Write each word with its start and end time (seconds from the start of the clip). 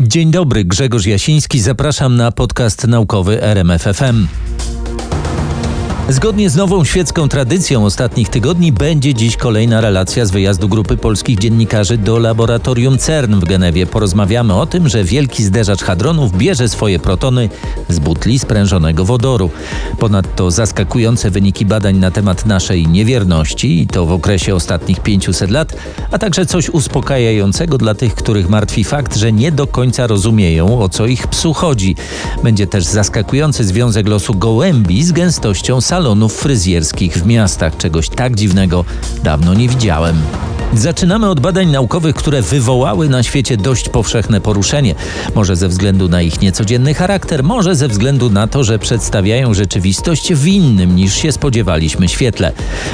Dzień 0.00 0.30
dobry, 0.30 0.64
Grzegorz 0.64 1.06
Jasiński. 1.06 1.60
Zapraszam 1.60 2.16
na 2.16 2.32
podcast 2.32 2.86
naukowy 2.86 3.42
RMFFM. 3.42 4.26
Zgodnie 6.08 6.50
z 6.50 6.56
nową 6.56 6.84
świecką 6.84 7.28
tradycją 7.28 7.84
ostatnich 7.84 8.28
tygodni 8.28 8.72
będzie 8.72 9.14
dziś 9.14 9.36
kolejna 9.36 9.80
relacja 9.80 10.24
z 10.26 10.30
wyjazdu 10.30 10.68
grupy 10.68 10.96
polskich 10.96 11.38
dziennikarzy 11.38 11.98
do 11.98 12.18
laboratorium 12.18 12.98
CERN 12.98 13.40
w 13.40 13.44
Genewie. 13.44 13.86
Porozmawiamy 13.86 14.54
o 14.54 14.66
tym, 14.66 14.88
że 14.88 15.04
wielki 15.04 15.44
zderzacz 15.44 15.82
hadronów 15.82 16.38
bierze 16.38 16.68
swoje 16.68 16.98
protony 16.98 17.48
z 17.88 17.98
butli 17.98 18.38
sprężonego 18.38 19.04
wodoru. 19.04 19.50
Ponadto 19.98 20.50
zaskakujące 20.50 21.30
wyniki 21.30 21.66
badań 21.66 21.96
na 21.96 22.10
temat 22.10 22.46
naszej 22.46 22.86
niewierności 22.86 23.80
i 23.80 23.86
to 23.86 24.06
w 24.06 24.12
okresie 24.12 24.54
ostatnich 24.54 25.00
500 25.00 25.50
lat, 25.50 25.76
a 26.10 26.18
także 26.18 26.46
coś 26.46 26.70
uspokajającego 26.70 27.78
dla 27.78 27.94
tych, 27.94 28.14
których 28.14 28.48
martwi 28.48 28.84
fakt, 28.84 29.16
że 29.16 29.32
nie 29.32 29.52
do 29.52 29.66
końca 29.66 30.06
rozumieją 30.06 30.80
o 30.80 30.88
co 30.88 31.06
ich 31.06 31.26
psu 31.26 31.52
chodzi. 31.52 31.96
Będzie 32.42 32.66
też 32.66 32.84
zaskakujący 32.84 33.64
związek 33.64 34.08
losu 34.08 34.34
gołębi 34.34 35.04
z 35.04 35.12
gęstością 35.12 35.80
salonów 35.80 35.95
salonów 35.96 36.34
fryzjerskich 36.34 37.14
w 37.14 37.26
miastach. 37.26 37.76
Czegoś 37.76 38.08
tak 38.08 38.34
dziwnego 38.34 38.84
dawno 39.22 39.54
nie 39.54 39.68
widziałem. 39.68 40.16
Zaczynamy 40.74 41.28
od 41.30 41.40
badań 41.40 41.70
naukowych, 41.70 42.16
które 42.16 42.42
wywołały 42.42 43.08
na 43.08 43.22
świecie 43.22 43.56
dość 43.56 43.88
powszechne 43.88 44.40
poruszenie. 44.40 44.94
Może 45.34 45.56
ze 45.56 45.68
względu 45.68 46.08
na 46.08 46.22
ich 46.22 46.40
niecodzienny 46.40 46.94
charakter, 46.94 47.44
może 47.44 47.74
ze 47.74 47.88
względu 47.88 48.30
na 48.30 48.46
to, 48.46 48.64
że 48.64 48.78
przedstawiają 48.78 49.54
rzeczywistość 49.54 50.34
w 50.34 50.46
innym 50.46 50.96
niż 50.96 51.14
się 51.14 51.32
spodziewaliśmy 51.32 52.08
świetle. 52.08 52.52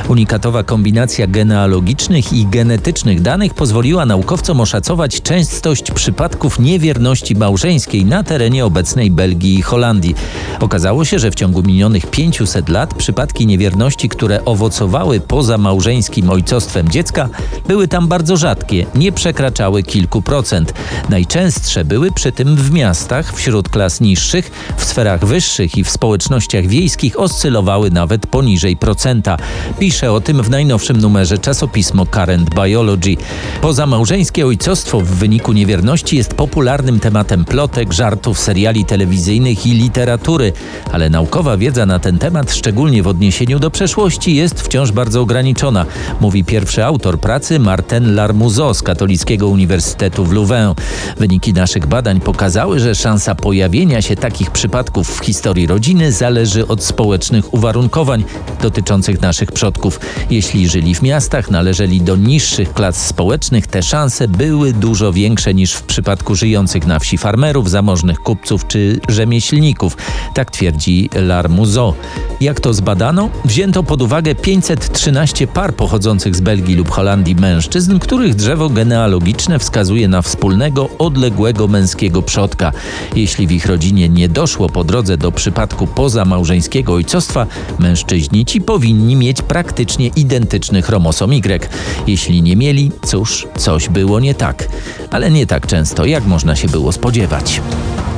Unikatowa 0.08 0.62
kombinacja 0.62 1.26
genealogicznych 1.26 2.32
i 2.32 2.46
genetycznych 2.46 3.20
danych 3.20 3.54
pozwoliła 3.54 4.06
naukowcom 4.06 4.60
oszacować 4.60 5.22
częstość 5.22 5.90
przypadków 5.90 6.58
niewierności 6.58 7.36
małżeńskiej 7.36 8.04
na 8.04 8.24
terenie 8.24 8.64
obecnej 8.64 9.10
Belgii 9.10 9.58
i 9.58 9.62
Holandii. 9.62 10.14
Okazało 10.60 11.04
się, 11.04 11.18
że 11.18 11.30
w 11.30 11.34
ciągu 11.34 11.62
minionych 11.62 12.06
500 12.06 12.68
lat 12.68 12.94
przypadki 12.94 13.46
niewierności, 13.46 14.08
które 14.08 14.44
owocowały 14.44 15.20
poza 15.20 15.58
małżeńskim 15.58 16.30
ojcostwem 16.30 16.88
dziecka, 16.88 17.28
były 17.72 17.88
tam 17.88 18.08
bardzo 18.08 18.36
rzadkie, 18.36 18.86
nie 18.94 19.12
przekraczały 19.12 19.82
kilku 19.82 20.22
procent. 20.22 20.74
Najczęstsze 21.08 21.84
były 21.84 22.12
przy 22.12 22.32
tym 22.32 22.56
w 22.56 22.70
miastach, 22.70 23.34
wśród 23.34 23.68
klas 23.68 24.00
niższych, 24.00 24.50
w 24.76 24.84
sferach 24.84 25.24
wyższych 25.24 25.78
i 25.78 25.84
w 25.84 25.90
społecznościach 25.90 26.66
wiejskich 26.66 27.20
oscylowały 27.20 27.90
nawet 27.90 28.26
poniżej 28.26 28.76
procenta. 28.76 29.36
Pisze 29.78 30.12
o 30.12 30.20
tym 30.20 30.42
w 30.42 30.50
najnowszym 30.50 30.96
numerze 30.96 31.38
czasopismo 31.38 32.06
Current 32.06 32.54
Biology. 32.54 33.16
Pozamałżeńskie 33.60 34.46
ojcostwo 34.46 35.00
w 35.00 35.06
wyniku 35.06 35.52
niewierności 35.52 36.16
jest 36.16 36.34
popularnym 36.34 37.00
tematem 37.00 37.44
plotek, 37.44 37.92
żartów, 37.92 38.38
seriali 38.38 38.84
telewizyjnych 38.84 39.66
i 39.66 39.70
literatury, 39.70 40.52
ale 40.92 41.10
naukowa 41.10 41.56
wiedza 41.56 41.86
na 41.86 41.98
ten 41.98 42.18
temat, 42.18 42.52
szczególnie 42.54 43.02
w 43.02 43.08
odniesieniu 43.08 43.58
do 43.58 43.70
przeszłości, 43.70 44.34
jest 44.34 44.60
wciąż 44.60 44.92
bardzo 44.92 45.20
ograniczona, 45.20 45.86
mówi 46.20 46.44
pierwszy 46.44 46.84
autor 46.84 47.20
pracy 47.20 47.51
pracy 47.52 47.64
Martin 47.64 48.14
Larmuzo 48.14 48.74
z 48.74 48.82
Katolickiego 48.82 49.48
Uniwersytetu 49.48 50.24
w 50.24 50.32
Louvain. 50.32 50.74
Wyniki 51.16 51.52
naszych 51.52 51.86
badań 51.86 52.20
pokazały, 52.20 52.80
że 52.80 52.94
szansa 52.94 53.34
pojawienia 53.34 54.02
się 54.02 54.16
takich 54.16 54.50
przypadków 54.50 55.18
w 55.18 55.24
historii 55.24 55.66
rodziny 55.66 56.12
zależy 56.12 56.66
od 56.68 56.84
społecznych 56.84 57.54
uwarunkowań 57.54 58.24
dotyczących 58.62 59.20
naszych 59.20 59.52
przodków. 59.52 60.00
Jeśli 60.30 60.68
żyli 60.68 60.94
w 60.94 61.02
miastach, 61.02 61.50
należeli 61.50 62.00
do 62.00 62.16
niższych 62.16 62.72
klas 62.72 63.06
społecznych, 63.06 63.66
te 63.66 63.82
szanse 63.82 64.28
były 64.28 64.72
dużo 64.72 65.12
większe 65.12 65.54
niż 65.54 65.72
w 65.72 65.82
przypadku 65.82 66.34
żyjących 66.34 66.86
na 66.86 66.98
wsi 66.98 67.18
farmerów, 67.18 67.70
zamożnych 67.70 68.18
kupców 68.18 68.66
czy 68.66 69.00
rzemieślników. 69.08 69.96
Tak 70.34 70.50
twierdzi 70.50 71.10
Larmuzo. 71.14 71.94
Jak 72.42 72.60
to 72.60 72.74
zbadano? 72.74 73.30
Wzięto 73.44 73.82
pod 73.82 74.02
uwagę 74.02 74.34
513 74.34 75.46
par 75.46 75.74
pochodzących 75.74 76.36
z 76.36 76.40
Belgii 76.40 76.74
lub 76.74 76.90
Holandii 76.90 77.34
mężczyzn, 77.34 77.98
których 77.98 78.34
drzewo 78.34 78.68
genealogiczne 78.68 79.58
wskazuje 79.58 80.08
na 80.08 80.22
wspólnego, 80.22 80.88
odległego 80.98 81.68
męskiego 81.68 82.22
przodka. 82.22 82.72
Jeśli 83.16 83.46
w 83.46 83.52
ich 83.52 83.66
rodzinie 83.66 84.08
nie 84.08 84.28
doszło 84.28 84.68
po 84.68 84.84
drodze 84.84 85.16
do 85.16 85.32
przypadku 85.32 85.86
pozamałżeńskiego 85.86 86.92
ojcostwa, 86.92 87.46
mężczyźni 87.78 88.44
ci 88.44 88.60
powinni 88.60 89.16
mieć 89.16 89.42
praktycznie 89.42 90.06
identyczny 90.06 90.82
chromosom 90.82 91.32
Y. 91.32 91.68
Jeśli 92.06 92.42
nie 92.42 92.56
mieli, 92.56 92.92
cóż, 93.06 93.46
coś 93.58 93.88
było 93.88 94.20
nie 94.20 94.34
tak. 94.34 94.68
Ale 95.10 95.30
nie 95.30 95.46
tak 95.46 95.66
często, 95.66 96.04
jak 96.04 96.26
można 96.26 96.56
się 96.56 96.68
było 96.68 96.92
spodziewać. 96.92 97.60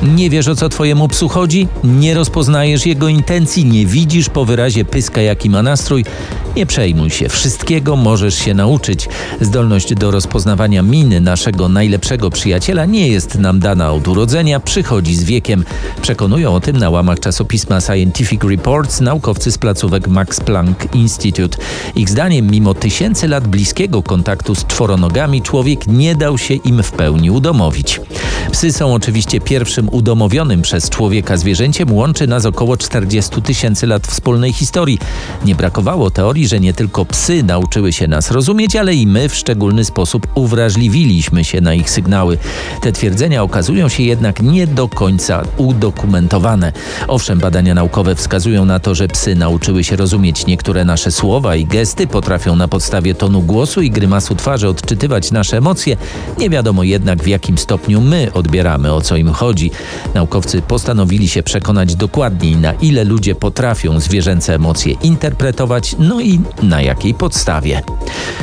Nie 0.03 0.31
wiesz 0.31 0.49
o 0.49 0.57
co 0.57 0.69
twojemu 0.69 1.09
psu 1.09 1.29
chodzi? 1.29 1.69
Nie 1.85 2.15
rozpoznajesz 2.15 2.87
jego 2.87 3.09
intencji, 3.09 3.65
nie 3.65 3.87
widzisz 3.87 4.29
po 4.29 4.45
wyrazie 4.45 4.85
pyska 4.85 5.21
jaki 5.21 5.51
ma 5.51 5.63
nastrój? 5.63 6.05
Nie 6.57 6.67
przejmuj 6.67 7.11
się, 7.11 7.29
wszystkiego 7.29 7.97
możesz 7.97 8.35
się 8.35 8.55
nauczyć. 8.55 9.09
Zdolność 9.41 9.95
do 9.95 10.11
rozpoznawania 10.11 10.83
miny 10.83 11.21
naszego 11.21 11.69
najlepszego 11.69 12.31
przyjaciela 12.31 12.87
nie 12.87 13.09
jest 13.09 13.35
nam 13.39 13.61
dana 13.61 13.93
od 13.93 14.09
urodzenia, 14.09 14.61
przychodzi 14.61 15.15
z 15.15 15.25
wiekiem. 15.25 15.65
Przekonują 16.03 16.55
o 16.55 16.61
tym 16.61 16.77
na 16.77 16.91
łamach 16.91 17.21
czasopisma 17.21 17.81
Scientific 17.81 18.45
Reports 18.45 19.01
naukowcy 19.01 19.53
z 19.53 19.59
placówek 19.59 20.09
Max 20.09 20.41
Planck 20.41 20.95
Institute. 20.95 21.59
Ich 21.95 22.11
zdaniem, 22.11 22.51
mimo 22.51 22.75
tysięcy 22.75 23.29
lat 23.29 23.49
bliskiego 23.49 24.03
kontaktu 24.03 24.55
z 24.55 24.67
czworonogami, 24.67 25.43
człowiek 25.43 25.87
nie 25.87 26.15
dał 26.15 26.39
się 26.39 26.55
im 26.55 26.83
w 26.83 26.93
pełni 26.93 27.31
udomowić. 27.31 28.01
Psy 28.53 28.73
są 28.73 28.95
oczywiście 28.95 29.41
pierwszym 29.41 29.89
udomowionym 29.95 30.63
przez 30.63 30.91
człowieka 30.91 31.37
zwierzęciem, 31.37 31.93
łączy 31.93 32.27
nas 32.27 32.45
około 32.45 32.77
40 32.77 33.43
tysięcy 33.43 33.87
lat 33.87 34.07
wspólnej 34.07 34.53
historii. 34.53 34.99
Nie 35.45 35.55
brakowało 35.55 36.11
teorii, 36.11 36.49
że 36.49 36.61
nie 36.61 36.73
tylko 36.73 37.05
psy 37.05 37.43
nauczyły 37.43 37.93
się 37.93 38.09
nas 38.09 38.31
rozumieć, 38.31 38.77
ale 38.77 38.95
i 38.95 39.07
my 39.07 39.29
w 39.29 39.35
szczególny 39.35 39.85
sposób 39.85 40.27
uwrażliwiliśmy 40.35 41.45
się 41.45 41.61
na 41.61 41.75
ich 41.75 41.91
sygnały. 41.91 42.39
Te 42.81 42.93
twierdzenia 42.93 43.43
okazują 43.43 43.89
się 43.89 44.03
jednak 44.03 44.43
nie 44.43 44.67
do 44.67 44.89
końca 44.89 45.43
udokumentowane. 45.57 46.73
Owszem, 47.09 47.39
badania 47.39 47.75
naukowe 47.75 48.15
wskazują 48.15 48.65
na 48.65 48.79
to, 48.79 48.95
że 48.95 49.09
psy 49.09 49.35
nauczyły 49.35 49.85
się 49.85 49.97
rozumieć 49.97 50.47
niektóre 50.47 50.85
nasze 50.85 51.11
słowa 51.11 51.57
i 51.57 51.67
gesty, 51.67 52.07
potrafią 52.07 52.57
na 52.57 52.69
podstawie 52.69 53.15
tonu 53.15 53.43
głosu 53.43 53.83
i 53.83 53.91
grymasu 53.91 54.35
twarzy 54.35 54.69
odczytywać 54.69 55.31
nasze 55.31 55.57
emocje. 55.57 55.97
Nie 56.39 56.51
wiadomo 56.51 56.83
jednak 56.83 57.23
w 57.23 57.27
jakim 57.27 57.59
stopniu 57.59 58.01
my 58.01 58.31
odbieramy 58.33 58.93
o 58.93 59.01
co 59.01 59.17
im 59.17 59.33
chodzi. 59.33 59.71
Naukowcy 60.15 60.63
postanowili 60.63 61.29
się 61.29 61.43
przekonać 61.43 61.97
dokładniej, 61.97 62.57
na 62.57 62.73
ile 62.73 63.05
ludzie 63.05 63.35
potrafią 63.35 64.01
zwierzęce 64.01 64.55
emocje 64.55 64.95
interpretować, 65.03 65.97
no 65.99 66.21
i 66.21 66.41
na 66.63 66.83
jakiej 66.83 67.15
podstawie. 67.15 67.83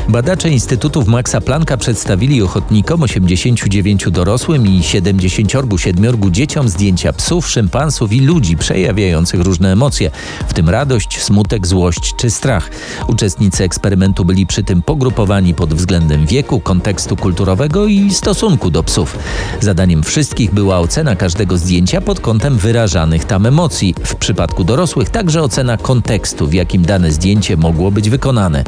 Badacze 0.09 0.49
Instytutów 0.49 1.07
Maxa 1.07 1.41
Plancka 1.41 1.77
przedstawili 1.77 2.41
ochotnikom 2.41 3.03
89 3.03 4.05
dorosłym 4.11 4.67
i 4.67 4.83
77 4.83 6.31
dzieciom 6.31 6.69
zdjęcia 6.69 7.13
psów, 7.13 7.49
szympansów 7.49 8.13
i 8.13 8.21
ludzi 8.21 8.57
przejawiających 8.57 9.41
różne 9.41 9.71
emocje, 9.71 10.11
w 10.47 10.53
tym 10.53 10.69
radość, 10.69 11.21
smutek, 11.21 11.67
złość 11.67 12.13
czy 12.17 12.29
strach. 12.29 12.69
Uczestnicy 13.07 13.63
eksperymentu 13.63 14.25
byli 14.25 14.47
przy 14.47 14.63
tym 14.63 14.81
pogrupowani 14.81 15.53
pod 15.53 15.73
względem 15.73 16.25
wieku, 16.25 16.59
kontekstu 16.59 17.15
kulturowego 17.15 17.87
i 17.87 18.13
stosunku 18.13 18.71
do 18.71 18.83
psów. 18.83 19.17
Zadaniem 19.59 20.03
wszystkich 20.03 20.53
była 20.53 20.79
ocena 20.79 21.15
każdego 21.21 21.57
zdjęcia 21.57 22.01
pod 22.01 22.19
kątem 22.19 22.57
wyrażanych 22.57 23.25
tam 23.25 23.45
emocji. 23.45 23.95
W 24.03 24.15
przypadku 24.15 24.63
dorosłych 24.63 25.09
także 25.09 25.41
ocena 25.41 25.77
kontekstu, 25.77 26.47
w 26.47 26.53
jakim 26.53 26.85
dane 26.85 27.11
zdjęcie 27.11 27.57
mogło 27.57 27.91
być 27.91 28.09
wykonane. 28.09 28.63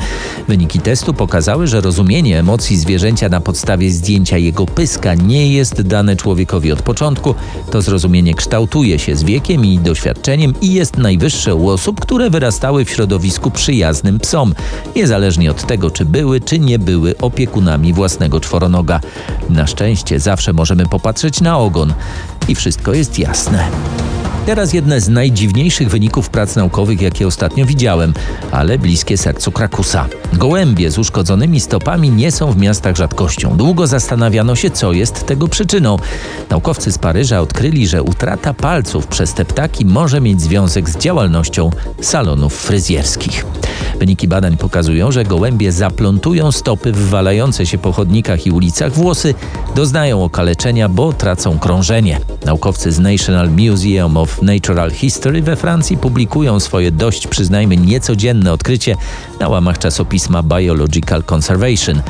Wyniki 0.48 0.80
testu 0.80 1.14
pokazały, 1.14 1.68
że 1.68 1.82
rozumienie 1.82 2.40
emocji 2.40 2.78
zwierzęcia 2.78 3.30
na 3.30 3.42
podstawie 3.42 3.92
zdjęcia 3.92 4.38
jego 4.38 4.66
pyska 4.66 5.14
nie 5.16 5.54
jest 5.54 5.82
dane 5.82 6.16
człowiekowi 6.16 6.72
od 6.72 6.82
początku. 6.82 7.36
To 7.72 7.82
zrozumienie 7.82 8.34
kształtuje 8.34 9.00
się 9.00 9.16
z 9.16 9.24
wiekiem 9.24 9.66
i 9.66 9.80
doświadczeniem 9.80 10.54
i 10.62 10.74
jest 10.74 10.98
najwyższe 10.98 11.56
u 11.56 11.70
osób, 11.70 12.02
które 12.02 12.30
wyrastały 12.30 12.86
w 12.86 12.90
środowisku 12.90 13.52
przyjaznym 13.52 14.20
psom, 14.20 14.56
niezależnie 14.96 15.52
od 15.52 15.68
tego, 15.68 15.92
czy 15.92 16.06
były, 16.06 16.42
czy 16.42 16.60
nie 16.60 16.80
były 16.80 17.18
opiekunami 17.18 17.94
własnego 17.94 18.40
czworonoga. 18.40 19.00
Na 19.50 19.68
szczęście 19.68 20.20
zawsze 20.20 20.54
możemy 20.54 20.86
popatrzeć 20.86 21.42
na 21.42 21.58
ogon 21.58 21.94
i 22.48 22.56
wszystko 22.56 22.94
jest 22.94 23.20
jasne. 23.20 23.70
Teraz 24.46 24.74
jedne 24.74 25.02
z 25.02 25.10
najdziwniejszych 25.10 25.90
wyników 25.90 26.30
prac 26.30 26.56
naukowych, 26.56 27.02
jakie 27.02 27.28
ostatnio 27.28 27.66
widziałem, 27.66 28.14
ale 28.52 28.78
bliskie 28.78 29.18
sercu 29.18 29.52
Krakusa. 29.52 30.08
Gołębie 30.34 30.92
z 30.92 30.98
uszkodzonymi 30.98 31.60
stopami 31.60 32.10
nie 32.10 32.32
są 32.32 32.52
w 32.52 32.58
miastach 32.58 32.96
rzadkością. 32.96 33.58
Długo 33.58 33.88
zastanawiano 33.88 34.56
się, 34.56 34.72
co 34.72 34.94
jest 34.94 35.26
tego 35.26 35.48
przyczyną. 35.48 35.98
Naukowcy 36.50 36.92
z 36.92 36.98
Paryża 36.98 37.42
odkryli, 37.42 37.88
że 37.88 38.04
utrata 38.04 38.54
palców 38.54 39.08
przez 39.08 39.34
te 39.34 39.46
ptaki 39.46 39.86
może 39.86 40.22
mieć 40.22 40.42
związek 40.42 40.90
z 40.90 40.98
działalnością 40.98 41.70
salonów 42.02 42.54
fryzjerskich. 42.54 43.46
Wyniki 44.00 44.28
badań 44.28 44.58
pokazują, 44.58 45.12
że 45.12 45.24
gołębie 45.24 45.72
zaplątują 45.72 46.52
stopy 46.52 46.92
wywalające 46.92 47.66
się 47.66 47.78
po 47.78 47.92
chodnikach 47.92 48.46
i 48.48 48.52
ulicach, 48.52 48.94
włosy 48.94 49.34
doznają 49.76 50.24
okaleczenia, 50.24 50.90
bo 50.90 51.14
tracą 51.14 51.60
krążenie. 51.60 52.20
Naukowcy 52.46 52.92
z 52.92 53.00
National 53.00 53.50
Museum 53.50 54.18
of 54.18 54.33
Natural 54.42 54.92
History 54.92 55.42
we 55.42 55.56
Francji 55.56 55.98
publikują 55.98 56.60
swoje 56.60 56.92
dość, 56.92 57.28
przyznajmy, 57.28 57.78
niecodzienne 57.78 58.54
odkrycie 58.54 58.96
na 59.40 59.50
łamach 59.50 59.78
czasopisma 59.78 60.44
Biological 60.44 61.24
Conservation. 61.34 62.02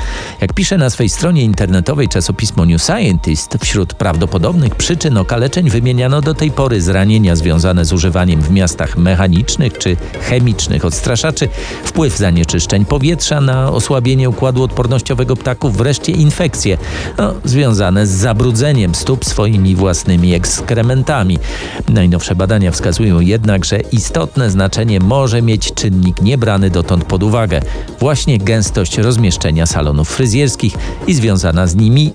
Jak 0.42 0.54
pisze 0.54 0.78
na 0.78 0.90
swej 0.90 1.10
stronie 1.10 1.44
internetowej 1.44 2.10
czasopismo 2.10 2.66
New 2.66 2.82
Scientist, 2.82 3.58
wśród 3.62 3.94
prawdopodobnych 3.94 4.76
przyczyn 4.76 5.18
okaleczeń 5.18 5.70
wymieniano 5.70 6.22
do 6.22 6.34
tej 6.34 6.52
pory 6.52 6.82
zranienia 6.82 7.36
związane 7.36 7.86
z 7.86 7.94
używaniem 7.94 8.42
w 8.42 8.52
miastach 8.52 8.98
mechanicznych 8.98 9.78
czy 9.78 9.98
chemicznych 10.22 10.86
odstraszaczy, 10.86 11.50
wpływ 11.84 12.18
zanieczyszczeń 12.18 12.86
powietrza 12.86 13.42
na 13.42 13.72
osłabienie 13.72 14.30
układu 14.30 14.64
odpornościowego 14.64 15.36
ptaków, 15.36 15.78
wreszcie 15.78 16.12
infekcje 16.12 16.78
no, 17.18 17.34
związane 17.44 18.08
z 18.08 18.10
zabrudzeniem 18.10 18.96
stóp 18.96 19.26
swoimi 19.26 19.76
własnymi 19.76 20.34
ekskrementami. 20.34 21.40
Najnowsze 22.14 22.36
badania 22.36 22.72
wskazują 22.72 23.20
jednak, 23.20 23.66
że 23.66 23.80
istotne 23.80 24.50
znaczenie 24.50 25.00
może 25.00 25.42
mieć 25.42 25.74
czynnik 25.74 26.22
niebrany 26.22 26.70
dotąd 26.70 27.04
pod 27.04 27.24
uwagę 27.24 27.62
właśnie 28.00 28.38
gęstość 28.38 28.98
rozmieszczenia 28.98 29.66
salonów 29.66 30.10
fryzjerskich 30.10 30.74
i 31.08 31.14
związana 31.14 31.68
z 31.68 31.76
nimi 31.76 32.14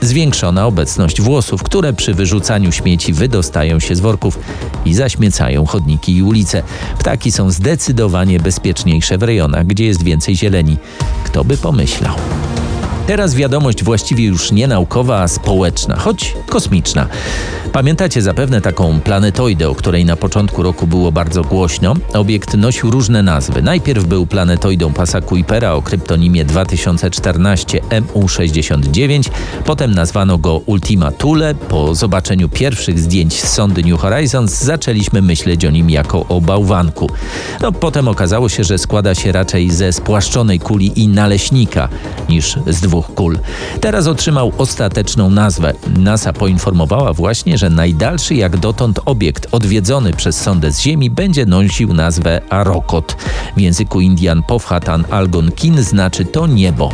zwiększona 0.00 0.66
obecność 0.66 1.20
włosów, 1.20 1.62
które 1.62 1.92
przy 1.92 2.14
wyrzucaniu 2.14 2.72
śmieci 2.72 3.12
wydostają 3.12 3.80
się 3.80 3.96
z 3.96 4.00
worków 4.00 4.38
i 4.84 4.94
zaśmiecają 4.94 5.66
chodniki 5.66 6.16
i 6.16 6.22
ulice. 6.22 6.62
Ptaki 6.98 7.32
są 7.32 7.50
zdecydowanie 7.50 8.40
bezpieczniejsze 8.40 9.18
w 9.18 9.22
rejonach, 9.22 9.66
gdzie 9.66 9.84
jest 9.84 10.02
więcej 10.02 10.36
zieleni. 10.36 10.76
Kto 11.24 11.44
by 11.44 11.56
pomyślał? 11.56 12.14
Teraz 13.06 13.34
wiadomość 13.34 13.84
właściwie 13.84 14.24
już 14.24 14.52
nie 14.52 14.68
naukowa, 14.68 15.20
a 15.20 15.28
społeczna, 15.28 15.96
choć 15.96 16.36
kosmiczna. 16.48 17.06
Pamiętacie 17.72 18.22
zapewne 18.22 18.60
taką 18.60 19.00
planetoidę, 19.00 19.68
o 19.68 19.74
której 19.74 20.04
na 20.04 20.16
początku 20.16 20.62
roku 20.62 20.86
było 20.86 21.12
bardzo 21.12 21.42
głośno. 21.42 21.94
Obiekt 22.12 22.54
nosił 22.54 22.90
różne 22.90 23.22
nazwy. 23.22 23.62
Najpierw 23.62 24.04
był 24.04 24.26
planetoidą 24.26 24.92
pasa 24.92 25.20
Kuipera 25.20 25.72
o 25.72 25.82
kryptonimie 25.82 26.44
2014 26.44 27.80
MU69, 27.80 29.30
potem 29.64 29.94
nazwano 29.94 30.38
go 30.38 30.60
Ultima 30.66 31.10
Thule. 31.10 31.54
Po 31.54 31.94
zobaczeniu 31.94 32.48
pierwszych 32.48 32.98
zdjęć 32.98 33.42
z 33.42 33.52
sondy 33.52 33.82
New 33.82 34.00
Horizons 34.00 34.62
zaczęliśmy 34.62 35.22
myśleć 35.22 35.64
o 35.64 35.70
nim 35.70 35.90
jako 35.90 36.26
o 36.28 36.40
bałwanku. 36.40 37.10
No, 37.60 37.72
potem 37.72 38.08
okazało 38.08 38.48
się, 38.48 38.64
że 38.64 38.78
składa 38.78 39.14
się 39.14 39.32
raczej 39.32 39.70
ze 39.70 39.92
spłaszczonej 39.92 40.60
kuli 40.60 41.02
i 41.02 41.08
naleśnika 41.08 41.88
niż 42.28 42.58
z 42.66 42.80
dwóch 42.80 42.93
kul. 43.02 43.38
Teraz 43.80 44.06
otrzymał 44.06 44.52
ostateczną 44.58 45.30
nazwę. 45.30 45.74
NASA 45.98 46.32
poinformowała 46.32 47.12
właśnie, 47.12 47.58
że 47.58 47.70
najdalszy 47.70 48.34
jak 48.34 48.56
dotąd 48.56 49.00
obiekt 49.04 49.46
odwiedzony 49.52 50.12
przez 50.12 50.40
sondę 50.40 50.72
z 50.72 50.80
Ziemi 50.80 51.10
będzie 51.10 51.46
nosił 51.46 51.94
nazwę 51.94 52.40
Arokot. 52.50 53.16
W 53.56 53.60
języku 53.60 54.00
Indian 54.00 54.42
Powhatan 54.42 55.04
Algonkin 55.10 55.82
znaczy 55.82 56.24
to 56.24 56.46
niebo. 56.46 56.90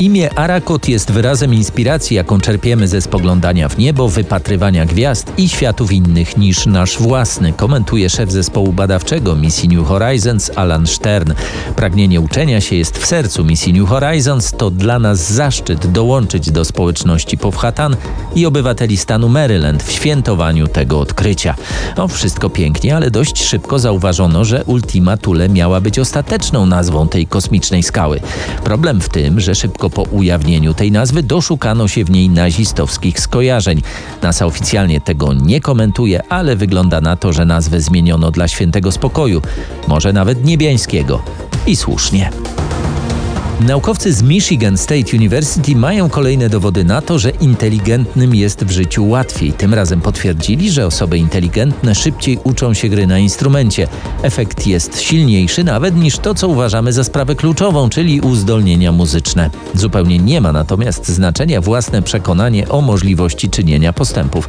Imię 0.00 0.38
Arakot 0.38 0.88
jest 0.88 1.10
wyrazem 1.12 1.54
inspiracji, 1.54 2.16
jaką 2.16 2.40
czerpiemy 2.40 2.88
ze 2.88 3.00
spoglądania 3.00 3.68
w 3.68 3.78
niebo, 3.78 4.08
wypatrywania 4.08 4.86
gwiazd 4.86 5.32
i 5.36 5.48
światów 5.48 5.92
innych 5.92 6.36
niż 6.36 6.66
nasz 6.66 6.98
własny, 6.98 7.52
komentuje 7.52 8.10
szef 8.10 8.30
zespołu 8.30 8.72
badawczego 8.72 9.36
misji 9.36 9.68
New 9.68 9.86
Horizons 9.86 10.50
Alan 10.56 10.86
Stern. 10.86 11.32
Pragnienie 11.76 12.20
uczenia 12.20 12.60
się 12.60 12.76
jest 12.76 12.98
w 12.98 13.06
sercu 13.06 13.44
misji 13.44 13.72
New 13.72 13.88
Horizons. 13.88 14.52
To 14.52 14.70
dla 14.70 14.98
nas 14.98 15.32
zaszczyt 15.32 15.86
dołączyć 15.86 16.50
do 16.50 16.64
społeczności 16.64 17.38
Powhatan 17.38 17.96
i 18.34 18.46
obywateli 18.46 18.96
stanu 18.96 19.28
Maryland 19.28 19.82
w 19.82 19.92
świętowaniu 19.92 20.66
tego 20.66 21.00
odkrycia. 21.00 21.54
No, 21.96 22.08
wszystko 22.08 22.50
pięknie, 22.50 22.96
ale 22.96 23.10
dość 23.10 23.44
szybko 23.44 23.78
zauważono, 23.78 24.44
że 24.44 24.64
Ultima 24.64 25.16
Thule 25.16 25.48
miała 25.48 25.80
być 25.80 25.98
ostateczną 25.98 26.66
nazwą 26.66 27.08
tej 27.08 27.26
kosmicznej 27.26 27.82
skały. 27.82 28.20
Problem 28.64 29.00
w 29.00 29.08
tym, 29.08 29.40
że 29.40 29.54
szybko 29.54 29.89
po 29.90 30.02
ujawnieniu 30.02 30.74
tej 30.74 30.92
nazwy 30.92 31.22
doszukano 31.22 31.88
się 31.88 32.04
w 32.04 32.10
niej 32.10 32.28
nazistowskich 32.28 33.20
skojarzeń. 33.20 33.82
NASA 34.22 34.46
oficjalnie 34.46 35.00
tego 35.00 35.32
nie 35.32 35.60
komentuje, 35.60 36.22
ale 36.32 36.56
wygląda 36.56 37.00
na 37.00 37.16
to, 37.16 37.32
że 37.32 37.44
nazwę 37.44 37.80
zmieniono 37.80 38.30
dla 38.30 38.48
świętego 38.48 38.92
spokoju, 38.92 39.42
może 39.88 40.12
nawet 40.12 40.44
niebiańskiego. 40.44 41.22
I 41.66 41.76
słusznie. 41.76 42.30
Naukowcy 43.66 44.12
z 44.12 44.22
Michigan 44.22 44.78
State 44.78 45.16
University 45.16 45.76
mają 45.76 46.08
kolejne 46.08 46.48
dowody 46.48 46.84
na 46.84 47.02
to, 47.02 47.18
że 47.18 47.30
inteligentnym 47.30 48.34
jest 48.34 48.64
w 48.64 48.70
życiu 48.70 49.08
łatwiej. 49.08 49.52
Tym 49.52 49.74
razem 49.74 50.00
potwierdzili, 50.00 50.70
że 50.70 50.86
osoby 50.86 51.18
inteligentne 51.18 51.94
szybciej 51.94 52.38
uczą 52.44 52.74
się 52.74 52.88
gry 52.88 53.06
na 53.06 53.18
instrumencie. 53.18 53.88
Efekt 54.22 54.66
jest 54.66 55.00
silniejszy 55.00 55.64
nawet 55.64 55.96
niż 55.96 56.18
to, 56.18 56.34
co 56.34 56.48
uważamy 56.48 56.92
za 56.92 57.04
sprawę 57.04 57.34
kluczową, 57.34 57.88
czyli 57.88 58.20
uzdolnienia 58.20 58.92
muzyczne. 58.92 59.50
Zupełnie 59.74 60.18
nie 60.18 60.40
ma 60.40 60.52
natomiast 60.52 61.08
znaczenia 61.08 61.60
własne 61.60 62.02
przekonanie 62.02 62.68
o 62.68 62.80
możliwości 62.80 63.50
czynienia 63.50 63.92
postępów. 63.92 64.48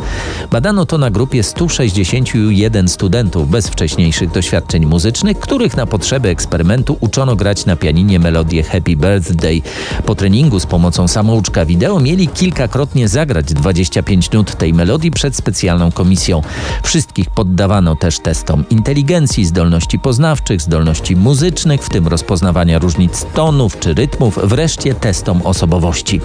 Badano 0.51 0.85
to 0.85 0.97
na 0.97 1.11
grupie 1.11 1.43
161 1.43 2.87
studentów 2.87 3.49
bez 3.49 3.67
wcześniejszych 3.67 4.31
doświadczeń 4.31 4.85
muzycznych, 4.85 5.39
których 5.39 5.77
na 5.77 5.85
potrzeby 5.85 6.29
eksperymentu 6.29 6.97
uczono 6.99 7.35
grać 7.35 7.65
na 7.65 7.75
pianinie 7.75 8.19
melodię 8.19 8.63
Happy 8.63 9.00
Birthday. 9.01 9.61
Po 10.05 10.15
treningu 10.15 10.59
z 10.59 10.65
pomocą 10.65 11.07
samouczka 11.07 11.65
wideo 11.65 11.99
mieli 11.99 12.27
kilkakrotnie 12.27 13.07
zagrać 13.07 13.53
25 13.53 14.31
nut 14.31 14.55
tej 14.55 14.73
melodii 14.73 15.11
przed 15.11 15.35
specjalną 15.35 15.91
komisją. 15.91 16.41
Wszystkich 16.83 17.29
poddawano 17.29 17.95
też 17.95 18.19
testom 18.19 18.63
inteligencji, 18.69 19.45
zdolności 19.45 19.99
poznawczych, 19.99 20.61
zdolności 20.61 21.15
muzycznych, 21.15 21.81
w 21.81 21.89
tym 21.89 22.07
rozpoznawania 22.07 22.79
różnic 22.79 23.25
tonów 23.33 23.79
czy 23.79 23.93
rytmów, 23.93 24.39
wreszcie 24.43 24.95
testom 24.95 25.41
osobowości. 25.41 26.21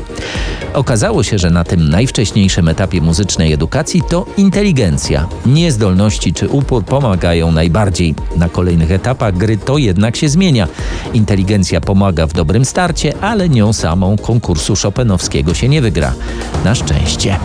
Okazało 0.74 1.22
się, 1.22 1.38
że 1.38 1.50
na 1.50 1.64
tym 1.64 1.88
najwcześniejszym 1.88 2.68
etapie 2.68 3.00
muzycznej 3.00 3.52
edukacji 3.52 4.02
to 4.08 4.26
inteligencja, 4.36 5.28
nie 5.46 5.72
zdolności 5.72 6.32
czy 6.32 6.48
upór 6.48 6.84
pomagają 6.84 7.52
najbardziej. 7.52 8.14
Na 8.36 8.48
kolejnych 8.48 8.90
etapach 8.90 9.36
gry 9.36 9.56
to 9.56 9.78
jednak 9.78 10.16
się 10.16 10.28
zmienia. 10.28 10.68
Inteligencja 11.12 11.80
pomaga 11.80 12.26
w 12.26 12.32
dobrym 12.32 12.64
starcie, 12.66 13.12
ale 13.20 13.48
nią 13.48 13.72
samą 13.72 14.16
konkursu 14.16 14.74
Chopinowskiego 14.82 15.54
się 15.54 15.68
nie 15.68 15.82
wygra. 15.82 16.12
Na 16.64 16.74
szczęście. 16.74 17.38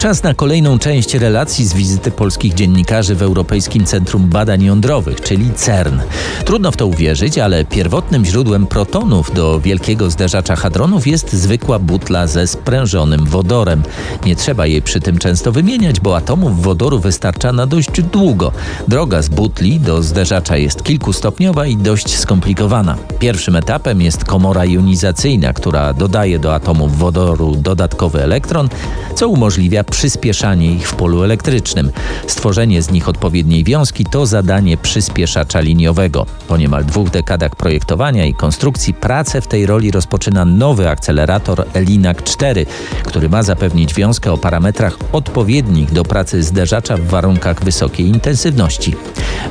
Czas 0.00 0.22
na 0.22 0.34
kolejną 0.34 0.78
część 0.78 1.14
relacji 1.14 1.66
z 1.66 1.72
wizyty 1.72 2.10
polskich 2.10 2.54
dziennikarzy 2.54 3.14
w 3.14 3.22
Europejskim 3.22 3.84
Centrum 3.84 4.28
Badań 4.28 4.62
Jądrowych, 4.62 5.20
czyli 5.20 5.54
CERN. 5.54 6.00
Trudno 6.44 6.70
w 6.70 6.76
to 6.76 6.86
uwierzyć, 6.86 7.38
ale 7.38 7.64
pierwotnym 7.64 8.24
źródłem 8.24 8.66
protonów 8.66 9.34
do 9.34 9.60
wielkiego 9.60 10.10
zderzacza 10.10 10.56
hadronów 10.56 11.06
jest 11.06 11.32
zwykła 11.32 11.78
butla 11.78 12.26
ze 12.26 12.46
sprężonym 12.46 13.24
wodorem. 13.26 13.82
Nie 14.26 14.36
trzeba 14.36 14.66
jej 14.66 14.82
przy 14.82 15.00
tym 15.00 15.18
często 15.18 15.52
wymieniać, 15.52 16.00
bo 16.00 16.16
atomów 16.16 16.62
wodoru 16.62 16.98
wystarcza 16.98 17.52
na 17.52 17.66
dość 17.66 18.02
długo. 18.02 18.52
Droga 18.88 19.22
z 19.22 19.28
butli 19.28 19.80
do 19.80 20.02
zderzacza 20.02 20.56
jest 20.56 20.82
kilkustopniowa 20.82 21.66
i 21.66 21.76
dość 21.76 22.18
skomplikowana. 22.18 22.96
Pierwszym 23.18 23.56
etapem 23.56 24.02
jest 24.02 24.24
komora 24.24 24.64
jonizacyjna, 24.64 25.52
która 25.52 25.92
dodaje 25.92 26.38
do 26.38 26.54
atomów 26.54 26.98
wodoru 26.98 27.56
dodatkowy 27.56 28.22
elektron, 28.22 28.68
co 29.14 29.28
umożliwia 29.28 29.84
przyspieszanie 29.90 30.72
ich 30.72 30.88
w 30.88 30.94
polu 30.94 31.22
elektrycznym. 31.22 31.90
Stworzenie 32.26 32.82
z 32.82 32.90
nich 32.90 33.08
odpowiedniej 33.08 33.64
wiązki 33.64 34.04
to 34.04 34.26
zadanie 34.26 34.76
przyspieszacza 34.76 35.60
liniowego. 35.60 36.26
Po 36.48 36.56
niemal 36.56 36.84
dwóch 36.84 37.10
dekadach 37.10 37.56
projektowania 37.56 38.26
i 38.26 38.34
konstrukcji 38.34 38.94
pracę 38.94 39.40
w 39.40 39.46
tej 39.46 39.66
roli 39.66 39.90
rozpoczyna 39.90 40.44
nowy 40.44 40.88
akcelerator 40.88 41.64
LINAC 41.74 42.22
4, 42.22 42.66
który 43.04 43.28
ma 43.28 43.42
zapewnić 43.42 43.94
wiązkę 43.94 44.32
o 44.32 44.38
parametrach 44.38 44.96
odpowiednich 45.12 45.92
do 45.92 46.02
pracy 46.02 46.42
zderzacza 46.42 46.96
w 46.96 47.06
warunkach 47.06 47.64
wysokiej 47.64 48.06
intensywności. 48.06 48.94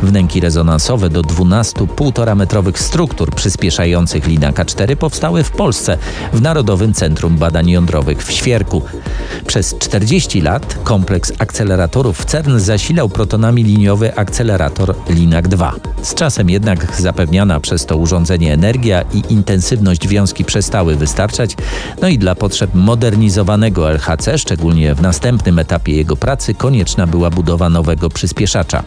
Wnęki 0.03 0.39
rezonansowe 0.39 1.09
do 1.09 1.21
12 1.21 1.79
1,5 1.79 2.35
metrowych 2.35 2.79
struktur 2.79 3.31
przyspieszających 3.35 4.27
Linaka 4.27 4.65
4 4.65 4.95
powstały 4.95 5.43
w 5.43 5.51
Polsce 5.51 5.97
w 6.33 6.41
Narodowym 6.41 6.93
Centrum 6.93 7.37
Badań 7.37 7.69
Jądrowych 7.69 8.23
w 8.23 8.31
Świerku. 8.31 8.81
Przez 9.47 9.75
40 9.79 10.28
lat 10.35 10.77
kompleks 10.83 11.33
akceleratorów 11.39 12.25
CERN 12.25 12.59
zasilał 12.59 13.09
protonami 13.09 13.63
liniowy 13.63 14.15
akcelerator 14.15 14.95
Linak 15.09 15.47
2. 15.47 15.75
Z 16.01 16.13
czasem 16.13 16.49
jednak 16.49 17.01
zapewniana 17.01 17.59
przez 17.59 17.85
to 17.85 17.97
urządzenie 17.97 18.53
energia 18.53 19.01
i 19.01 19.33
intensywność 19.33 20.07
wiązki 20.07 20.45
przestały 20.45 20.95
wystarczać, 20.95 21.55
no 22.01 22.07
i 22.07 22.17
dla 22.17 22.35
potrzeb 22.35 22.69
modernizowanego 22.73 23.91
LHC, 23.91 24.37
szczególnie 24.37 24.95
w 24.95 25.01
następnym 25.01 25.59
etapie 25.59 25.95
jego 25.95 26.15
pracy, 26.15 26.53
konieczna 26.53 27.07
była 27.07 27.29
budowa 27.29 27.69
nowego 27.69 28.09
przyspieszacza. 28.09 28.83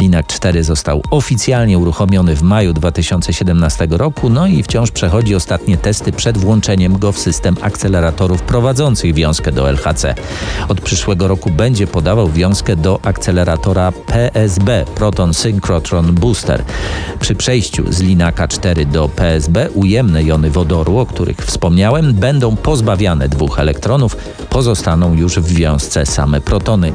Linak 0.00 0.26
4 0.26 0.64
został 0.64 1.02
oficjalnie 1.10 1.78
uruchomiony 1.78 2.36
w 2.36 2.42
maju 2.42 2.72
2017 2.72 3.88
roku, 3.90 4.30
no 4.30 4.46
i 4.46 4.62
wciąż 4.62 4.90
przechodzi 4.90 5.34
ostatnie 5.34 5.76
testy 5.76 6.12
przed 6.12 6.38
włączeniem 6.38 6.98
go 6.98 7.12
w 7.12 7.18
system 7.18 7.56
akceleratorów 7.60 8.42
prowadzących 8.42 9.14
wiązkę 9.14 9.52
do 9.52 9.70
LHC. 9.70 10.14
Od 10.68 10.77
przyszłego 10.80 11.28
roku 11.28 11.50
będzie 11.50 11.86
podawał 11.86 12.28
wiązkę 12.28 12.76
do 12.76 13.00
akceleratora 13.02 13.92
PSB 13.92 14.84
Proton 14.94 15.34
Synchrotron 15.34 16.14
Booster. 16.14 16.62
Przy 17.20 17.34
przejściu 17.34 17.92
z 17.92 18.00
Linaka 18.00 18.48
4 18.48 18.86
do 18.86 19.08
PSB 19.08 19.70
ujemne 19.70 20.22
jony 20.22 20.50
wodoru, 20.50 20.98
o 20.98 21.06
których 21.06 21.36
wspomniałem, 21.36 22.14
będą 22.14 22.56
pozbawiane 22.56 23.28
dwóch 23.28 23.58
elektronów, 23.58 24.16
pozostaną 24.50 25.14
już 25.14 25.38
w 25.38 25.54
wiązce 25.54 26.06
same 26.06 26.40
protony. 26.40 26.92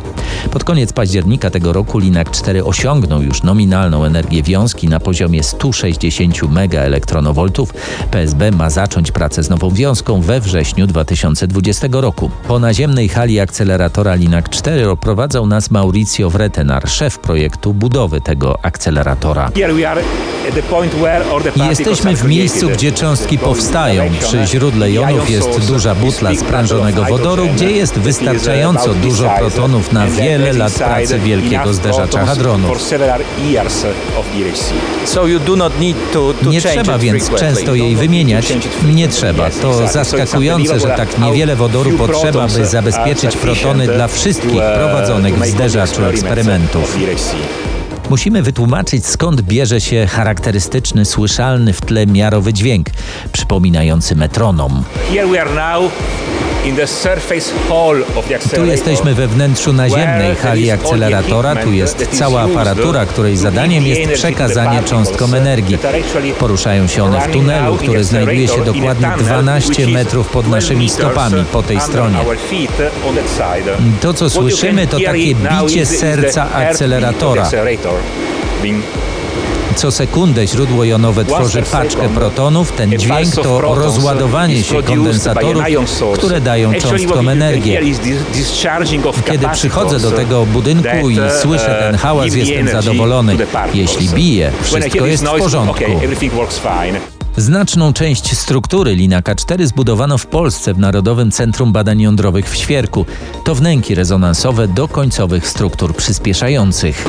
Pod 0.51 0.63
koniec 0.63 0.93
października 0.93 1.49
tego 1.49 1.73
roku 1.73 1.99
Linak 1.99 2.31
4 2.31 2.65
osiągnął 2.65 3.21
już 3.21 3.43
nominalną 3.43 4.05
energię 4.05 4.43
wiązki 4.43 4.87
na 4.87 4.99
poziomie 4.99 5.43
160 5.43 6.43
MeV. 6.43 7.01
PSB 8.11 8.51
ma 8.51 8.69
zacząć 8.69 9.11
pracę 9.11 9.43
z 9.43 9.49
nową 9.49 9.69
wiązką 9.69 10.21
we 10.21 10.39
wrześniu 10.39 10.87
2020 10.87 11.87
roku. 11.91 12.31
Po 12.47 12.59
naziemnej 12.59 13.09
hali 13.09 13.39
akceleratora 13.39 13.72
Linak 14.15 14.49
4 14.49 14.89
oprowadzał 14.89 15.47
nas 15.47 15.71
Mauricio 15.71 16.29
Wretenar, 16.29 16.89
szef 16.89 17.19
projektu 17.19 17.73
budowy 17.73 18.21
tego 18.21 18.59
akceleratora. 18.61 19.51
Jesteśmy 21.69 22.15
w 22.15 22.23
miejscu, 22.23 22.69
gdzie 22.69 22.91
cząstki 22.91 23.37
powstają. 23.37 24.03
Przy 24.19 24.45
źródle 24.45 24.91
jonów 24.91 25.29
jest 25.29 25.67
duża 25.67 25.95
butla 25.95 26.35
sprężonego 26.35 27.03
wodoru, 27.03 27.47
gdzie 27.55 27.71
jest 27.71 27.93
wystarczająco 27.93 28.93
dużo 28.93 29.31
protonów 29.39 29.91
na 29.91 30.07
wiele 30.07 30.53
lat 30.53 30.73
pracy 30.73 31.19
wielkiego 31.19 31.73
zderzacza 31.73 32.25
hadronów. 32.25 32.93
Nie 36.49 36.61
trzeba 36.61 36.97
więc 36.97 37.29
często 37.29 37.75
jej 37.75 37.95
wymieniać. 37.95 38.53
Nie 38.93 39.07
trzeba. 39.07 39.49
To 39.49 39.87
zaskakujące, 39.87 40.79
że 40.79 40.87
tak 40.87 41.19
niewiele 41.19 41.55
wodoru 41.55 41.91
potrzeba, 41.91 42.47
by 42.47 42.65
zabezpieczyć 42.65 43.37
protony 43.63 43.87
dla 43.87 44.07
wszystkich 44.07 44.61
prowadzonych 44.75 45.39
w 45.39 45.45
zderzaczu 45.47 46.05
eksperymentów. 46.05 46.97
Musimy 48.09 48.41
wytłumaczyć, 48.41 49.05
skąd 49.05 49.41
bierze 49.41 49.81
się 49.81 50.07
charakterystyczny, 50.07 51.05
słyszalny 51.05 51.73
w 51.73 51.81
tle 51.81 52.07
miarowy 52.07 52.53
dźwięk, 52.53 52.87
przypominający 53.31 54.15
metronom. 54.15 54.83
Tu 58.55 58.65
jesteśmy 58.65 59.13
we 59.13 59.27
wnętrzu 59.27 59.73
naziemnej 59.73 60.35
hali 60.35 60.71
akceleratora, 60.71 61.55
tu 61.55 61.71
jest 61.71 62.07
cała 62.11 62.41
aparatura, 62.41 63.05
której 63.05 63.37
zadaniem 63.37 63.83
jest 63.87 64.11
przekazanie 64.13 64.83
cząstkom 64.83 65.33
energii. 65.33 65.77
Poruszają 66.39 66.87
się 66.87 67.03
one 67.03 67.21
w 67.21 67.31
tunelu, 67.31 67.75
który 67.75 68.03
znajduje 68.03 68.47
się 68.47 68.63
dokładnie 68.65 69.07
12 69.17 69.87
metrów 69.87 70.27
pod 70.27 70.49
naszymi 70.49 70.89
stopami 70.89 71.43
po 71.51 71.63
tej 71.63 71.79
stronie. 71.79 72.17
To, 74.01 74.13
co 74.13 74.29
słyszymy, 74.29 74.87
to 74.87 74.97
takie 74.99 75.35
bicie 75.35 75.85
serca 75.85 76.51
akceleratora. 76.53 77.49
Co 79.75 79.91
sekundę 79.91 80.47
źródło 80.47 80.83
jonowe 80.83 81.25
tworzy 81.25 81.61
paczkę 81.71 82.09
protonów. 82.09 82.71
Ten 82.71 82.99
dźwięk 82.99 83.35
to 83.35 83.61
rozładowanie 83.61 84.63
się 84.63 84.83
kondensatorów, 84.83 85.63
które 86.13 86.41
dają 86.41 86.73
cząstkom 86.73 87.29
energię. 87.29 87.81
Kiedy 89.25 89.49
przychodzę 89.53 89.99
do 89.99 90.11
tego 90.11 90.45
budynku 90.45 91.09
i 91.09 91.17
słyszę 91.41 91.77
ten 91.79 91.95
hałas, 91.95 92.35
jestem 92.35 92.67
zadowolony. 92.67 93.37
Jeśli 93.73 94.09
bije, 94.09 94.51
wszystko 94.61 95.05
jest 95.05 95.23
w 95.25 95.37
porządku. 95.37 95.83
Znaczną 97.37 97.93
część 97.93 98.37
struktury 98.37 98.95
Linaka 98.95 99.35
4 99.35 99.67
zbudowano 99.67 100.17
w 100.17 100.25
Polsce 100.25 100.73
w 100.73 100.79
Narodowym 100.79 101.31
Centrum 101.31 101.71
Badań 101.71 102.01
Jądrowych 102.01 102.49
w 102.49 102.55
Świerku. 102.55 103.05
To 103.43 103.55
wnęki 103.55 103.95
rezonansowe 103.95 104.67
do 104.67 104.87
końcowych 104.87 105.47
struktur 105.47 105.95
przyspieszających. 105.95 107.07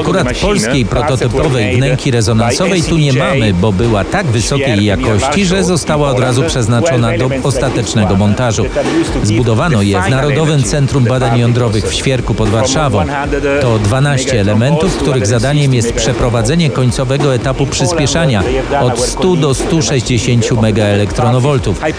Akurat 0.00 0.38
polskiej 0.38 0.84
prototypowej 0.84 1.76
wnęki 1.76 2.10
rezonansowej 2.10 2.82
tu 2.82 2.98
nie 2.98 3.12
mamy, 3.12 3.54
bo 3.54 3.72
była 3.72 4.04
tak 4.04 4.26
wysokiej 4.26 4.84
jakości, 4.84 5.46
że 5.46 5.64
została 5.64 6.10
od 6.10 6.20
razu 6.20 6.42
przeznaczona 6.42 7.18
do 7.18 7.30
ostatecznego 7.42 8.16
montażu. 8.16 8.64
Zbudowano 9.22 9.82
je 9.82 10.02
w 10.02 10.10
Narodowym 10.10 10.62
Centrum 10.62 11.04
Badań 11.04 11.38
Jądrowych 11.38 11.84
w 11.88 11.94
Świerku 11.94 12.34
pod 12.34 12.48
Warszawą. 12.48 13.04
To 13.60 13.78
12 13.78 14.40
elementów, 14.40 14.96
których 14.96 15.26
zadaniem 15.26 15.74
jest 15.74 15.92
przeprowadzenie 15.92 16.70
końcowego 16.70 17.34
etapu 17.34 17.66
przyspieszania 17.70 18.42
od 18.80 19.00
100 19.00 19.36
do 19.36 19.54
160 19.54 20.62
MeV. 20.62 20.98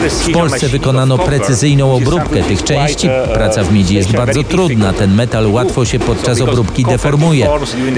W 0.10 0.32
Polsce 0.34 0.68
wykonano 0.68 1.18
precyzyjną 1.18 1.96
obróbkę 1.96 2.44
tych 2.44 2.64
części. 2.64 3.10
Praca 3.34 3.64
w 3.64 3.74
miedzi 3.74 3.96
jest 3.96 4.12
bardzo 4.12 4.44
trudna. 4.44 4.94
Ten 4.94 5.14
metal 5.16 5.52
łatwo 5.52 5.86
się 5.86 6.00
podczas 6.00 6.42
obróbki 6.42 6.86
deformuje. 6.86 7.50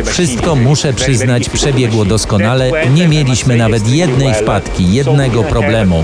Wszystko, 0.06 0.56
muszę 0.56 0.94
przyznać, 0.94 1.50
przebiegło 1.50 2.06
doskonale. 2.06 2.72
Nie 2.94 3.08
mieliśmy 3.08 3.58
nawet 3.58 3.88
jednej 3.90 4.34
wpadki, 4.34 4.94
jednego 4.94 5.44
problemu. 5.44 6.04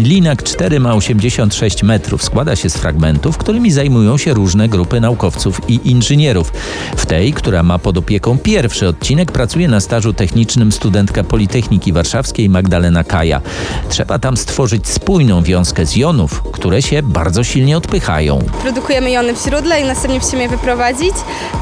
Linak 0.00 0.42
4 0.42 0.80
ma 0.80 0.94
86 0.94 1.82
metrów. 1.82 2.24
Składa 2.24 2.56
się 2.56 2.70
z 2.70 2.76
fragmentów, 2.76 3.38
którymi 3.38 3.70
zajmują 3.70 4.18
się 4.18 4.34
różne 4.34 4.68
grupy 4.68 5.00
naukowców 5.00 5.60
i 5.68 5.80
inżynierów. 5.90 6.52
W 6.96 7.06
tej, 7.06 7.32
która 7.32 7.62
ma 7.62 7.78
pod 7.78 7.98
opieką 7.98 8.38
pierwszy 8.38 8.88
odcinek, 8.88 9.32
pracuje 9.32 9.68
na 9.68 9.80
stażu 9.80 10.12
technicznym 10.12 10.72
studentka 10.72 11.24
Politechniki 11.24 11.92
Warszawskiej 11.92 12.48
Magdalena 12.48 13.04
Kaja. 13.04 13.40
Trzeba 13.88 14.18
tam 14.18 14.36
stworzyć 14.36 14.88
spójną 14.88 15.42
wiązkę 15.42 15.86
z 15.86 15.96
jonów, 15.96 16.42
które 16.52 16.82
się 16.82 17.02
bardzo 17.02 17.44
silnie 17.44 17.76
odpychają. 17.76 18.38
Produkujemy 18.62 19.10
jony 19.10 19.34
w 19.34 19.44
źródle 19.44 19.80
i 19.80 19.84
następnie 19.84 20.20
musimy 20.20 20.42
je 20.42 20.48
wyprowadzić. 20.48 21.14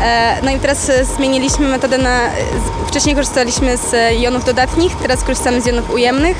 E, 0.02 0.36
No 0.44 0.50
i 0.50 0.58
teraz 0.58 0.90
e, 0.90 1.04
zmieniliśmy 1.04 1.68
metodę 1.68 1.98
na... 1.98 2.20
z- 2.30 2.88
Wcześniej 2.88 3.14
korzystaliśmy 3.14 3.76
z 3.76 3.94
e, 3.94 4.14
jonów 4.14 4.44
dodatnich, 4.44 4.96
teraz 4.96 5.22
korzystamy 5.24 5.60
z 5.62 5.66
jonów 5.66 5.90
ujemnych. 5.94 6.36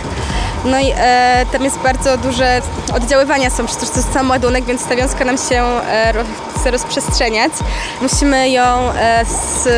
No 0.64 0.80
i 0.80 0.92
e, 0.96 1.46
tam 1.52 1.64
jest 1.64 1.78
bardzo 1.78 2.16
duże 2.18 2.62
oddziaływania 2.94 3.50
są, 3.50 3.66
przecież 3.66 3.88
to 3.88 3.96
jest 3.96 4.12
sam 4.12 4.30
ładunek, 4.30 4.64
więc 4.64 4.84
ta 4.84 4.96
wiązka 4.96 5.24
nam 5.24 5.36
się 5.38 5.64
e, 5.64 6.12
ro, 6.12 6.22
chce 6.56 6.70
rozprzestrzeniać. 6.70 7.52
Musimy 8.02 8.50
ją 8.50 8.90
e, 8.92 9.24
z, 9.24 9.68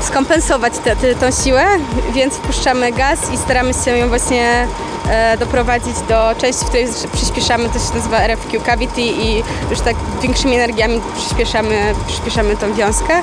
skompensować 0.00 0.72
tę 0.84 0.96
tę- 0.96 1.14
tą 1.14 1.44
siłę, 1.44 1.64
więc 2.12 2.34
wpuszczamy 2.34 2.92
gaz 2.92 3.32
i 3.32 3.36
staramy 3.36 3.74
się 3.84 3.96
ją 3.96 4.08
właśnie 4.08 4.66
e, 5.10 5.36
doprowadzić 5.36 5.96
do 6.08 6.34
części, 6.38 6.64
w 6.64 6.68
której 6.68 6.88
przyspieszamy, 7.12 7.68
to 7.68 7.78
się 7.78 7.94
nazywa 7.94 8.18
RFQ 8.18 8.60
cavity 8.60 9.00
i 9.00 9.42
już 9.70 9.80
tak 9.80 9.96
większymi 10.22 10.56
energiami 10.56 11.00
przyspieszamy, 11.16 11.94
przyspieszamy 12.06 12.56
tą 12.56 12.74
wiązkę. 12.74 13.22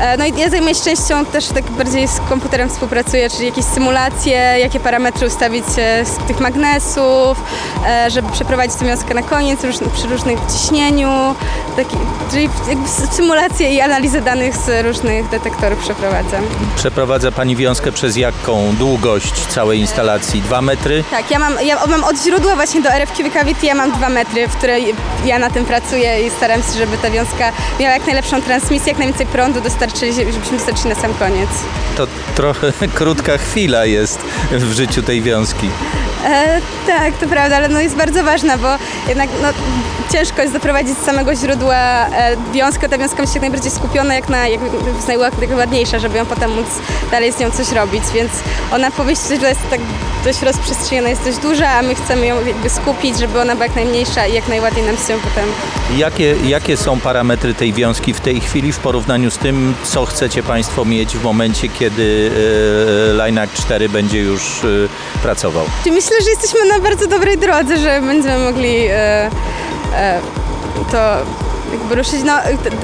E, 0.00 0.16
No 0.16 0.24
i 0.26 0.38
ja 0.38 0.50
zajmuję 0.50 0.74
się 0.74 0.80
częścią 0.84 1.24
też 1.24 1.46
tak 1.46 1.70
bardziej 1.70 2.08
z 2.08 2.20
komputerem 2.28 2.68
współpracuję, 2.68 3.30
czyli 3.30 3.46
jakieś 3.46 3.64
symulacje, 3.64 4.32
jakie 4.58 4.80
parametry 4.80 5.26
ustawić 5.26 5.64
e, 5.78 6.04
z 6.04 6.16
tych 6.26 6.40
magnesów, 6.40 7.38
e, 7.86 8.10
żeby 8.10 8.32
przeprowadzić 8.32 8.76
tę 8.76 8.84
wiązkę 8.84 9.14
na 9.14 9.22
koniec 9.22 9.60
przy 9.94 10.06
różnych 10.08 10.38
ciśnieniu, 10.52 11.34
taki, 11.76 11.96
czyli 12.30 12.48
symulacje 13.12 13.70
i 13.74 13.80
analizę 13.80 14.20
danych 14.20 14.56
z 14.56 14.84
różnych 14.86 15.28
detektorów 15.28 15.78
przeprowadzam. 15.78 16.42
Przeprowadza 16.76 17.32
Pani 17.32 17.56
wiązkę 17.56 17.92
przez 17.92 18.16
jaką 18.16 18.74
długość 18.78 19.46
całej 19.46 19.80
instalacji? 19.80 20.42
Dwa 20.42 20.62
metry? 20.62 21.04
Tak, 21.10 21.30
ja 21.30 21.38
mam, 21.38 21.54
ja 21.64 21.86
mam 21.86 22.04
od 22.04 22.16
źródła 22.24 22.56
właśnie 22.56 22.82
do 22.82 22.90
RFQ 22.90 23.30
Cavity, 23.30 23.66
ja 23.66 23.74
mam 23.74 23.92
dwa 23.92 24.08
metry, 24.08 24.48
w 24.48 24.56
której 24.56 24.94
ja 25.24 25.38
na 25.38 25.50
tym 25.50 25.64
pracuję 25.64 26.26
i 26.26 26.30
staram 26.30 26.62
się, 26.62 26.72
żeby 26.78 26.98
ta 26.98 27.10
wiązka 27.10 27.52
miała 27.80 27.94
jak 27.94 28.06
najlepszą 28.06 28.42
transmisję, 28.42 28.88
jak 28.88 28.98
najwięcej 28.98 29.26
prądu 29.26 29.60
dostarczyła 29.60 29.87
dostarczyli, 29.88 30.12
żebyśmy 30.12 30.56
dostarczyli 30.56 30.88
na 30.88 31.00
sam 31.00 31.14
koniec. 31.14 31.48
To 31.96 32.06
trochę 32.34 32.72
krótka 32.94 33.38
chwila 33.38 33.84
jest 33.84 34.18
w 34.50 34.72
życiu 34.72 35.02
tej 35.02 35.22
wiązki. 35.22 35.70
E, 36.24 36.60
tak, 36.86 37.18
to 37.18 37.26
prawda, 37.26 37.56
ale 37.56 37.68
no 37.68 37.80
jest 37.80 37.96
bardzo 37.96 38.24
ważna, 38.24 38.58
bo 38.58 38.68
jednak 39.08 39.28
no, 39.42 39.48
ciężko 40.12 40.42
jest 40.42 40.54
doprowadzić 40.54 40.98
z 40.98 41.04
samego 41.04 41.34
źródła 41.34 41.76
e, 41.76 42.36
wiązkę. 42.52 42.88
Ta 42.88 42.98
wiązka 42.98 43.22
musi 43.22 43.34
jak 43.34 43.42
najbardziej 43.42 43.70
skupiona, 43.70 44.14
jak, 44.14 44.28
na, 44.28 44.48
jak 44.48 44.60
najładniejsza, 45.48 45.98
żeby 45.98 46.18
ją 46.18 46.26
potem 46.26 46.50
móc 46.50 46.66
dalej 47.10 47.32
z 47.32 47.38
nią 47.38 47.50
coś 47.50 47.72
robić, 47.72 48.02
więc 48.14 48.32
ona 48.72 48.90
po 48.90 49.04
wyjściu 49.04 49.40
że 49.40 49.48
jest 49.48 49.70
tak 49.70 49.80
dość 50.24 50.42
rozprzestrzeniona, 50.42 51.08
jest 51.08 51.24
dość 51.24 51.38
duża, 51.38 51.68
a 51.68 51.82
my 51.82 51.94
chcemy 51.94 52.26
ją 52.26 52.46
jakby 52.46 52.70
skupić, 52.70 53.18
żeby 53.18 53.40
ona 53.40 53.54
była 53.54 53.66
jak 53.66 53.76
najmniejsza 53.76 54.26
i 54.26 54.34
jak 54.34 54.48
najładniej 54.48 54.86
nam 54.86 54.96
się 54.96 55.14
potem 55.24 55.44
Jakie, 55.96 56.36
jakie 56.44 56.76
są 56.76 57.00
parametry 57.00 57.54
tej 57.54 57.72
wiązki 57.72 58.14
w 58.14 58.20
tej 58.20 58.40
chwili 58.40 58.72
w 58.72 58.78
porównaniu 58.78 59.30
z 59.30 59.38
tym, 59.38 59.74
co 59.84 60.06
chcecie 60.06 60.42
Państwo 60.42 60.84
mieć 60.84 61.16
w 61.16 61.22
momencie, 61.22 61.68
kiedy 61.68 62.30
e, 63.20 63.26
Lineac 63.26 63.50
4 63.50 63.88
będzie 63.88 64.20
już 64.20 64.64
e, 64.64 65.20
pracował? 65.22 65.64
Myślę, 65.86 66.16
że 66.24 66.30
jesteśmy 66.30 66.68
na 66.68 66.80
bardzo 66.80 67.06
dobrej 67.06 67.38
drodze, 67.38 67.78
że 67.78 68.00
będziemy 68.00 68.44
mogli 68.44 68.76
e, 68.88 69.30
to 70.90 70.98
jakby 71.72 71.94
ruszyć. 71.94 72.22
No, 72.24 72.32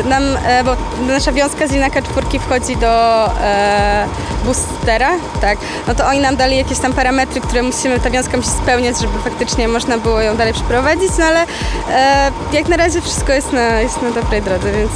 nam, 0.04 0.22
e, 0.46 0.64
bo 0.64 0.76
nasza 1.06 1.32
wiązka 1.32 1.66
z 1.66 1.72
Linaka 1.72 2.02
czwórki 2.02 2.38
wchodzi 2.38 2.76
do 2.76 3.26
e, 3.40 4.06
boostera, 4.44 5.10
tak. 5.40 5.58
No 5.88 5.94
to 5.94 6.06
oni 6.06 6.20
nam 6.20 6.36
dali 6.36 6.56
jakieś 6.56 6.78
tam 6.78 6.92
parametry, 6.92 7.40
które 7.40 7.62
musimy, 7.62 8.00
ta 8.00 8.10
wiązka 8.10 8.36
musi 8.36 8.48
spełniać, 8.48 9.00
żeby 9.00 9.18
faktycznie 9.18 9.68
można 9.68 9.98
było 9.98 10.20
ją 10.20 10.36
dalej 10.36 10.52
przeprowadzić, 10.52 11.10
no 11.18 11.24
ale 11.24 11.46
e, 11.90 12.30
jak 12.52 12.68
na 12.68 12.76
razie 12.76 13.00
wszystko 13.00 13.32
jest 13.32 13.52
na, 13.52 13.80
jest 13.80 14.02
na 14.02 14.10
dobrej 14.10 14.42
drodze, 14.42 14.72
więc, 14.72 14.92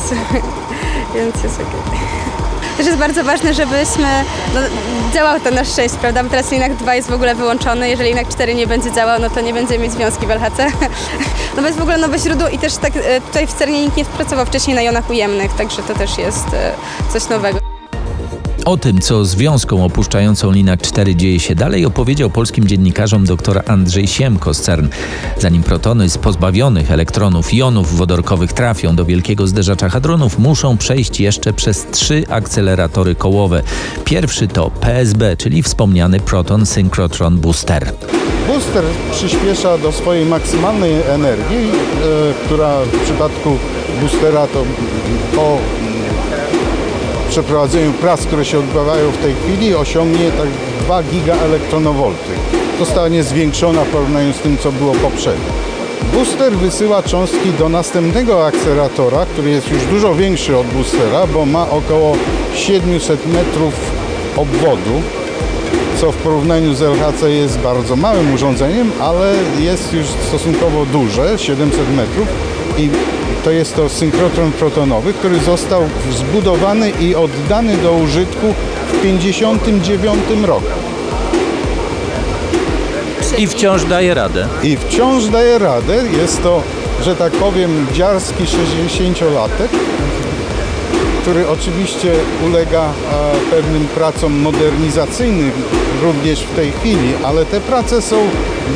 więc 1.14 1.42
jest 1.42 1.60
okej. 1.60 2.27
Też 2.78 2.86
jest 2.86 2.98
bardzo 2.98 3.24
ważne, 3.24 3.54
żebyśmy, 3.54 4.06
no, 4.54 4.60
działał 5.14 5.40
to 5.40 5.50
nasz 5.50 5.68
szczęście, 5.68 5.98
prawda? 5.98 6.22
Bo 6.22 6.30
teraz 6.30 6.52
Linak 6.52 6.74
2 6.74 6.94
jest 6.94 7.10
w 7.10 7.12
ogóle 7.12 7.34
wyłączony, 7.34 7.88
jeżeli 7.88 8.08
Linak 8.08 8.28
4 8.28 8.54
nie 8.54 8.66
będzie 8.66 8.92
działał, 8.92 9.20
no 9.20 9.30
to 9.30 9.40
nie 9.40 9.54
będziemy 9.54 9.78
mieć 9.78 9.92
związki 9.92 10.26
w 10.26 10.30
LHC. 10.30 10.66
No 11.56 11.66
jest 11.66 11.78
w 11.78 11.82
ogóle 11.82 11.98
nowe 11.98 12.18
źródło 12.18 12.48
i 12.48 12.58
też 12.58 12.76
tak 12.76 12.92
e, 12.96 13.20
tutaj 13.20 13.46
w 13.46 13.52
CERNie 13.52 13.80
nikt 13.80 13.96
nie 13.96 14.04
pracował 14.04 14.46
wcześniej 14.46 14.76
na 14.76 14.82
jonach 14.82 15.10
ujemnych, 15.10 15.52
także 15.52 15.82
to 15.82 15.94
też 15.94 16.18
jest 16.18 16.46
e, 16.54 16.72
coś 17.12 17.28
nowego. 17.28 17.67
O 18.68 18.76
tym, 18.76 19.00
co 19.00 19.24
z 19.24 19.34
wiązką 19.34 19.84
opuszczającą 19.84 20.52
Linak 20.52 20.82
4 20.82 21.16
dzieje 21.16 21.40
się 21.40 21.54
dalej, 21.54 21.86
opowiedział 21.86 22.30
polskim 22.30 22.66
dziennikarzom 22.66 23.24
dr 23.24 23.62
Andrzej 23.66 24.06
Siemko 24.06 24.54
z 24.54 24.60
CERN. 24.60 24.88
Zanim 25.38 25.62
protony 25.62 26.08
z 26.08 26.18
pozbawionych 26.18 26.90
elektronów 26.90 27.54
jonów 27.54 27.96
wodorkowych 27.96 28.52
trafią 28.52 28.96
do 28.96 29.04
wielkiego 29.04 29.46
zderzacza 29.46 29.88
hadronów, 29.88 30.38
muszą 30.38 30.76
przejść 30.76 31.20
jeszcze 31.20 31.52
przez 31.52 31.86
trzy 31.90 32.24
akceleratory 32.28 33.14
kołowe. 33.14 33.62
Pierwszy 34.04 34.48
to 34.48 34.70
PSB, 34.70 35.36
czyli 35.36 35.62
wspomniany 35.62 36.20
Proton 36.20 36.66
Synchrotron 36.66 37.38
Booster. 37.38 37.92
Booster 38.46 38.84
przyspiesza 39.12 39.78
do 39.78 39.92
swojej 39.92 40.26
maksymalnej 40.26 40.92
energii, 41.14 41.56
e, 41.58 42.44
która 42.44 42.80
w 42.84 43.04
przypadku 43.04 43.58
boostera 44.00 44.46
to 44.46 44.64
po 45.36 45.58
przeprowadzeniu 47.38 47.92
prac, 47.92 48.26
które 48.26 48.44
się 48.44 48.58
odbywają 48.58 49.10
w 49.10 49.16
tej 49.16 49.34
chwili, 49.34 49.74
osiągnie 49.74 50.30
tak 50.30 50.48
2 50.80 51.02
gigaelektronowolty. 51.02 52.30
Zostanie 52.78 53.22
zwiększona 53.22 53.84
w 53.84 53.88
porównaniu 53.88 54.32
z 54.32 54.38
tym, 54.38 54.58
co 54.58 54.72
było 54.72 54.92
poprzednio. 54.92 55.52
Booster 56.14 56.52
wysyła 56.52 57.02
cząstki 57.02 57.52
do 57.58 57.68
następnego 57.68 58.46
akceleratora, 58.46 59.26
który 59.26 59.50
jest 59.50 59.70
już 59.70 59.84
dużo 59.84 60.14
większy 60.14 60.56
od 60.56 60.66
boostera, 60.66 61.26
bo 61.26 61.46
ma 61.46 61.70
około 61.70 62.16
700 62.54 63.26
metrów 63.26 63.74
obwodu, 64.36 65.02
co 66.00 66.12
w 66.12 66.16
porównaniu 66.16 66.74
z 66.74 66.82
LHC 66.82 67.30
jest 67.30 67.58
bardzo 67.58 67.96
małym 67.96 68.34
urządzeniem, 68.34 68.90
ale 69.00 69.34
jest 69.58 69.92
już 69.92 70.06
stosunkowo 70.06 70.86
duże, 70.86 71.38
700 71.38 71.96
metrów 71.96 72.28
i 72.78 72.88
to 73.44 73.50
jest 73.50 73.76
to 73.76 73.88
synchrotron 73.88 74.52
protonowy, 74.52 75.12
który 75.12 75.38
został 75.38 75.82
zbudowany 76.10 76.90
i 77.00 77.14
oddany 77.14 77.76
do 77.76 77.92
użytku 77.92 78.54
w 78.88 79.02
1959 79.02 80.46
roku. 80.46 80.66
I 83.38 83.46
wciąż 83.46 83.84
daje 83.84 84.14
radę. 84.14 84.48
I 84.62 84.76
wciąż 84.76 85.26
daje 85.26 85.58
radę. 85.58 86.02
Jest 86.20 86.42
to, 86.42 86.62
że 87.04 87.16
tak 87.16 87.32
powiem, 87.32 87.86
dziarski 87.94 88.44
60-latek, 88.44 89.68
który 91.22 91.48
oczywiście 91.48 92.12
ulega 92.46 92.82
e, 92.82 93.50
pewnym 93.50 93.86
pracom 93.86 94.40
modernizacyjnym 94.40 95.52
również 96.02 96.40
w 96.40 96.56
tej 96.56 96.72
chwili, 96.72 97.14
ale 97.24 97.44
te 97.44 97.60
prace 97.60 98.02
są 98.02 98.16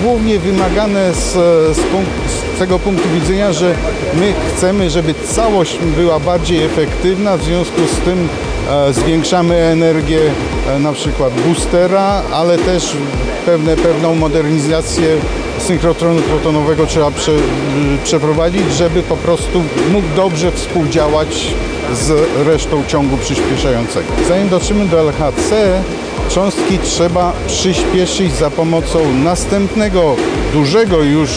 głównie 0.03 0.39
wymagane 0.39 1.15
z, 1.15 1.33
z, 1.77 1.81
z 2.27 2.52
tego 2.59 2.79
punktu 2.79 3.09
widzenia, 3.09 3.53
że 3.53 3.75
my 4.15 4.35
chcemy, 4.49 4.91
żeby 4.91 5.15
całość 5.15 5.79
była 5.97 6.21
bardziej 6.21 6.65
efektywna, 6.65 7.37
w 7.37 7.45
związku 7.45 7.81
z 7.87 8.05
tym 8.05 8.29
e, 8.71 8.93
zwiększamy 8.93 9.57
energię 9.57 10.21
e, 10.69 10.79
na 10.79 10.93
przykład 10.93 11.33
boostera, 11.47 12.23
ale 12.33 12.59
też 12.59 12.97
pewne, 13.47 13.77
pewną 13.77 14.15
modernizację 14.15 15.17
synchrotronu 15.59 16.23
protonowego 16.23 16.87
trzeba 16.87 17.11
prze, 17.11 17.33
przeprowadzić, 18.05 18.73
żeby 18.73 19.03
po 19.03 19.17
prostu 19.17 19.63
mógł 19.93 20.07
dobrze 20.17 20.53
współdziałać 20.53 21.55
z 21.93 22.29
resztą 22.47 22.83
ciągu 22.87 23.17
przyspieszającego. 23.17 24.07
Zanim 24.29 24.49
dotrzemy 24.49 24.87
do 24.87 25.01
LHC, 25.01 25.83
cząstki 26.35 26.79
trzeba 26.79 27.33
przyspieszyć 27.47 28.33
za 28.33 28.51
pomocą 28.51 29.13
następnego 29.25 30.17
dużego 30.53 31.03
już 31.03 31.31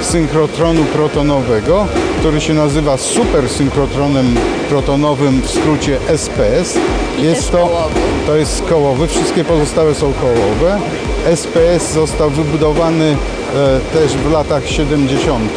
synchrotronu 0.00 0.84
protonowego, 0.84 1.86
który 2.20 2.40
się 2.40 2.54
nazywa 2.54 2.96
supersynchrotronem 2.96 4.36
protonowym 4.68 5.40
w 5.42 5.50
skrócie 5.50 5.98
SPS. 6.08 6.78
Jest 7.18 7.52
to, 7.52 7.88
to 8.26 8.36
jest 8.36 8.62
kołowy, 8.62 9.08
wszystkie 9.08 9.44
pozostałe 9.44 9.94
są 9.94 10.12
kołowe. 10.12 10.78
SPS 11.26 11.92
został 11.92 12.30
wybudowany 12.30 13.04
e, 13.04 13.98
też 13.98 14.12
w 14.12 14.30
latach 14.32 14.68
70. 14.68 15.52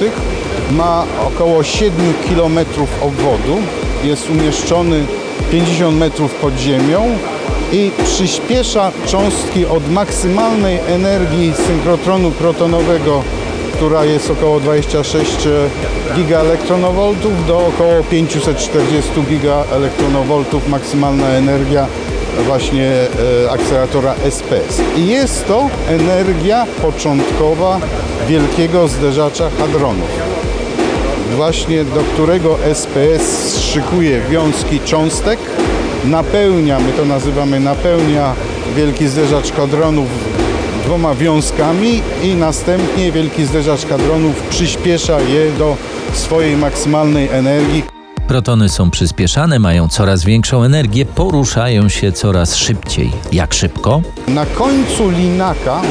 Ma 0.72 1.06
około 1.28 1.64
7 1.64 2.14
km 2.30 2.60
obwodu. 3.02 3.58
Jest 4.04 4.30
umieszczony 4.30 5.06
50 5.52 5.98
metrów 5.98 6.34
pod 6.34 6.58
ziemią 6.58 7.18
i 7.74 7.92
przyspiesza 8.04 8.92
cząstki 9.06 9.66
od 9.66 9.92
maksymalnej 9.92 10.80
energii 10.88 11.54
synchrotronu 11.68 12.32
protonowego, 12.32 13.24
która 13.74 14.06
jest 14.06 14.32
około 14.32 14.60
26 14.60 15.32
gigaelektronowoltów 16.16 17.48
do 17.48 17.68
około 17.68 18.04
540 18.04 19.12
gigaelektronowoltów 19.30 20.70
maksymalna 20.70 21.28
energia 21.28 21.88
właśnie 22.46 22.92
e, 23.46 23.52
akceleratora 23.52 24.14
SPS. 24.14 24.82
I 24.98 25.08
jest 25.08 25.48
to 25.48 25.70
energia 25.88 26.66
początkowa 26.82 27.80
wielkiego 28.28 28.88
zderzacza 28.88 29.50
hadronów 29.60 30.10
właśnie 31.36 31.86
do 31.86 32.00
którego 32.14 32.58
SPS 32.64 33.58
szykuje 33.60 34.22
wiązki 34.30 34.80
cząstek, 34.80 35.40
napełnia, 36.06 36.80
my 36.80 36.92
to 36.92 37.06
nazywamy 37.06 37.60
napełnia 37.60 38.34
wielki 38.76 39.08
zderzacz 39.08 39.52
hadronów 39.52 40.08
dwoma 40.86 41.16
wiązkami 41.16 42.02
i 42.24 42.36
następnie 42.36 43.12
wielki 43.12 43.46
zderzacz 43.46 43.86
hadronów 43.86 44.42
przyspiesza 44.50 45.22
je 45.22 45.52
do 45.52 45.78
swojej 46.14 46.58
maksymalnej 46.58 47.28
energii. 47.28 47.84
Protony 48.28 48.70
są 48.70 48.92
przyspieszane, 48.92 49.60
mają 49.60 49.88
coraz 49.88 50.24
większą 50.24 50.64
energię, 50.64 51.06
poruszają 51.06 51.90
się 51.90 52.12
coraz 52.12 52.56
szybciej. 52.56 53.12
Jak 53.32 53.54
szybko? 53.54 54.02
Na 54.28 54.46
końcu 54.46 55.10
linaka, 55.10 55.82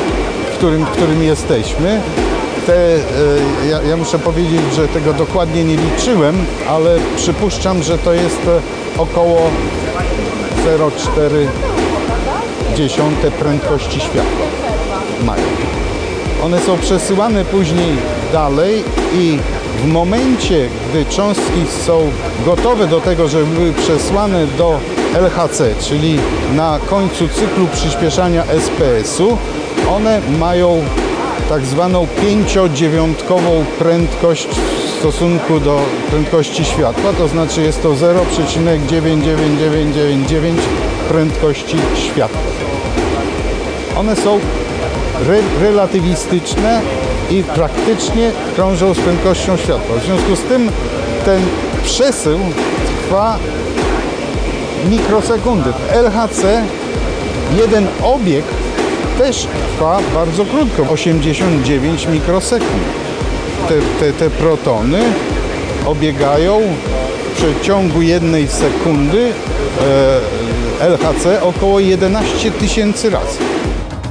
w 0.52 0.56
którym, 0.56 0.84
w 0.84 0.88
którym 0.88 1.22
jesteśmy, 1.22 2.00
te, 2.66 2.74
e, 2.74 2.98
ja, 3.70 3.82
ja 3.82 3.96
muszę 3.96 4.18
powiedzieć, 4.18 4.60
że 4.76 4.88
tego 4.88 5.12
dokładnie 5.12 5.64
nie 5.64 5.76
liczyłem, 5.76 6.44
ale 6.68 6.96
przypuszczam, 7.16 7.82
że 7.82 7.98
to 7.98 8.12
jest 8.12 8.40
e, 8.46 8.60
około 9.00 9.40
0,4 10.66 13.30
prędkości 13.30 14.00
światła 14.00 14.46
mają. 15.24 15.42
One 16.44 16.60
są 16.60 16.78
przesyłane 16.78 17.44
później 17.44 17.96
dalej 18.32 18.84
i 19.14 19.38
w 19.82 19.86
momencie, 19.86 20.68
gdy 20.90 21.04
cząstki 21.04 21.66
są 21.86 22.10
gotowe 22.46 22.86
do 22.86 23.00
tego, 23.00 23.28
żeby 23.28 23.46
były 23.46 23.72
przesłane 23.72 24.46
do 24.46 24.78
LHC, 25.14 25.74
czyli 25.80 26.18
na 26.56 26.78
końcu 26.90 27.28
cyklu 27.28 27.66
przyspieszania 27.72 28.44
SPS-u, 28.44 29.38
one 29.90 30.20
mają 30.38 30.82
tak 31.52 31.66
zwaną 31.66 32.06
pięciodziewiątkową 32.22 33.64
prędkość 33.78 34.48
stosunku 34.98 35.60
do 35.60 35.80
prędkości 36.10 36.64
światła, 36.64 37.12
to 37.18 37.28
znaczy 37.28 37.62
jest 37.62 37.82
to 37.82 37.92
0,99999 37.92 40.54
prędkości 41.08 41.76
światła. 41.94 42.40
One 43.96 44.16
są 44.16 44.40
re 45.28 45.38
relatywistyczne 45.60 46.80
i 47.30 47.42
praktycznie 47.42 48.30
krążą 48.56 48.94
z 48.94 48.98
prędkością 48.98 49.56
światła. 49.56 49.96
W 49.96 50.04
związku 50.04 50.36
z 50.36 50.42
tym 50.42 50.70
ten 51.24 51.42
przesył 51.84 52.38
trwa 52.86 53.38
mikrosekundy. 54.90 55.72
W 55.72 55.92
LHC 55.92 56.62
jeden 57.56 57.86
obieg 58.02 58.44
też 59.22 59.46
trwa 59.74 60.00
bardzo 60.14 60.44
krótko, 60.44 60.92
89 60.92 62.06
mikrosekund. 62.06 62.82
Te, 63.68 63.74
te, 64.00 64.12
te 64.12 64.30
protony 64.30 64.98
obiegają 65.86 66.60
w 66.60 67.36
przeciągu 67.36 68.02
jednej 68.02 68.48
sekundy 68.48 69.32
e, 70.80 70.86
LHC 70.86 71.42
około 71.42 71.80
11 71.80 72.50
tysięcy 72.50 73.10
razy. 73.10 73.51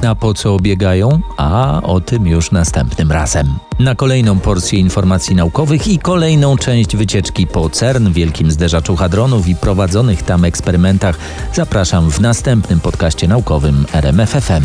A 0.08 0.14
po 0.14 0.34
co 0.34 0.54
obiegają? 0.54 1.20
A 1.36 1.80
o 1.82 2.00
tym 2.00 2.26
już 2.26 2.50
następnym 2.50 3.12
razem. 3.12 3.54
Na 3.78 3.94
kolejną 3.94 4.38
porcję 4.38 4.78
informacji 4.78 5.36
naukowych 5.36 5.88
i 5.88 5.98
kolejną 5.98 6.56
część 6.56 6.96
wycieczki 6.96 7.46
po 7.46 7.70
CERN, 7.70 8.12
wielkim 8.12 8.50
zderzaczu 8.50 8.96
hadronów 8.96 9.48
i 9.48 9.56
prowadzonych 9.56 10.22
tam 10.22 10.44
eksperymentach 10.44 11.18
zapraszam 11.54 12.10
w 12.10 12.20
następnym 12.20 12.80
podcaście 12.80 13.28
naukowym 13.28 13.86
RMFFM. 13.92 14.64